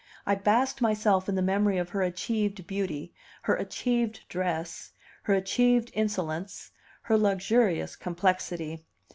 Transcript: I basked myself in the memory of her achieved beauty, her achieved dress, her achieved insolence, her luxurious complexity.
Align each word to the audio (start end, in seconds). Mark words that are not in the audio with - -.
I 0.25 0.33
basked 0.33 0.81
myself 0.81 1.29
in 1.29 1.35
the 1.35 1.43
memory 1.43 1.77
of 1.77 1.89
her 1.89 2.01
achieved 2.01 2.65
beauty, 2.65 3.13
her 3.43 3.53
achieved 3.55 4.27
dress, 4.29 4.93
her 5.21 5.35
achieved 5.35 5.91
insolence, 5.93 6.71
her 7.03 7.15
luxurious 7.19 7.95
complexity. 7.95 8.83